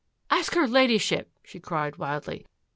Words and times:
""Ask 0.39 0.55
her 0.55 0.67
Ladyship!" 0.67 1.29
she 1.45 1.59
cried 1.59 1.97
wildly. 1.97 2.47